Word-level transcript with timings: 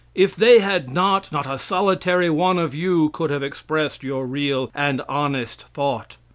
If 0.15 0.35
they 0.35 0.61
had 0.61 0.89
not, 0.89 1.31
not 1.31 1.45
a 1.45 1.59
solitary 1.59 2.27
one 2.27 2.57
of 2.57 2.73
you 2.73 3.09
could 3.09 3.29
have 3.29 3.43
expressed 3.43 4.01
your 4.03 4.25
real 4.25 4.71
and 4.73 5.03
honest 5.07 5.65
thought. 5.75 6.17